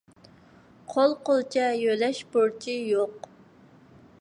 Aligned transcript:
قول 0.93 1.13
قولچە 1.27 1.67
يۆلەش 1.81 2.23
بۇرچى 2.33 2.79
يوق. 2.95 3.29